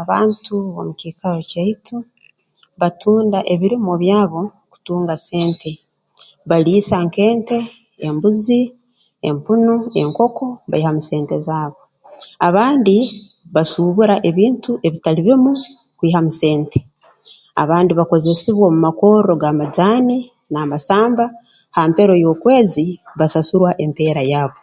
Abantu 0.00 0.52
b'omu 0.72 0.92
kiikaro 1.00 1.40
kyaitu 1.50 1.96
batunda 2.80 3.38
ebirimwa 3.52 3.94
byabo 4.02 4.40
kutunga 4.72 5.14
sente 5.26 5.70
baliisa 6.48 6.96
nk'ente 7.06 7.58
embuzi 8.06 8.60
empunu 9.28 9.74
enkoko 10.00 10.46
baihamu 10.70 11.00
sente 11.08 11.36
zaabo 11.46 11.80
abandi 12.48 12.96
basuubura 13.54 14.14
ebintu 14.28 14.72
ebitali 14.86 15.20
bimu 15.26 15.52
kwihamu 15.98 16.30
sente 16.40 16.80
abandi 17.62 17.92
bakozesibwa 17.94 18.64
omu 18.68 18.80
makorro 18.86 19.32
g'amajaani 19.42 20.18
n'amasamba 20.52 21.24
ha 21.74 21.82
mpero 21.90 22.14
y'okwezi 22.22 22.84
basasurwa 23.18 23.70
empeera 23.84 24.22
yaabu 24.30 24.60